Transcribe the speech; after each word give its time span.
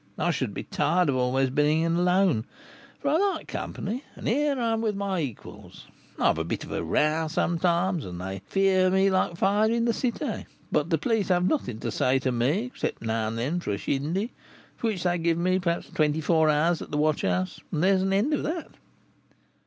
I 0.17 0.31
should 0.31 0.55
be 0.55 0.63
tired 0.63 1.09
of 1.09 1.15
always 1.15 1.51
being 1.51 1.85
alone, 1.85 2.47
for 2.99 3.09
I 3.09 3.17
like 3.17 3.47
company, 3.47 4.03
and 4.15 4.27
here 4.27 4.59
I 4.59 4.73
am 4.73 4.81
with 4.81 4.95
my 4.95 5.19
equals. 5.19 5.85
I 6.17 6.25
have 6.25 6.39
a 6.39 6.43
bit 6.43 6.63
of 6.63 6.71
a 6.71 6.83
row 6.83 7.27
sometimes, 7.27 8.03
and 8.03 8.19
they 8.19 8.41
fear 8.47 8.89
me 8.89 9.11
like 9.11 9.37
fire 9.37 9.69
in 9.69 9.85
the 9.85 9.91
Cité; 9.91 10.47
but 10.71 10.89
the 10.89 10.97
police 10.97 11.27
have 11.27 11.47
nothing 11.47 11.77
to 11.81 11.91
say 11.91 12.17
to 12.17 12.31
me, 12.31 12.63
except 12.63 13.03
now 13.03 13.27
and 13.27 13.37
then 13.37 13.59
for 13.59 13.69
a 13.73 13.77
'shindy,' 13.77 14.33
for 14.75 14.87
which 14.87 15.03
they 15.03 15.19
give 15.19 15.37
me, 15.37 15.59
perhaps, 15.59 15.91
twenty 15.91 16.19
four 16.19 16.49
hours 16.49 16.81
at 16.81 16.89
the 16.89 16.97
watch 16.97 17.21
house, 17.21 17.59
and 17.71 17.83
there's 17.83 18.01
an 18.01 18.11
end 18.11 18.33
of 18.33 18.41
that." 18.41 18.69